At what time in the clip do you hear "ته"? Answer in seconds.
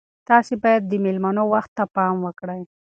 1.77-1.83